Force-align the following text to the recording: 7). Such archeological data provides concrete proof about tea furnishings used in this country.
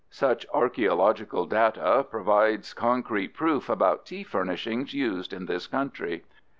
7). 0.09 0.09
Such 0.35 0.47
archeological 0.51 1.45
data 1.45 2.03
provides 2.09 2.73
concrete 2.73 3.35
proof 3.35 3.69
about 3.69 4.03
tea 4.07 4.23
furnishings 4.23 4.95
used 4.95 5.31
in 5.31 5.45
this 5.45 5.67
country. 5.67 6.23